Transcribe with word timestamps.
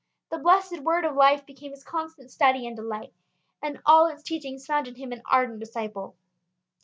The 0.31 0.39
blessed 0.39 0.79
word 0.79 1.05
of 1.05 1.15
life 1.15 1.45
became 1.45 1.69
his 1.69 1.83
constant 1.83 2.31
study 2.31 2.65
and 2.65 2.75
delight, 2.75 3.13
and 3.61 3.79
all 3.85 4.07
its 4.07 4.23
teachings 4.23 4.65
found 4.65 4.87
in 4.87 4.95
him 4.95 5.11
an 5.11 5.21
ardent 5.27 5.59
disciple. 5.59 6.15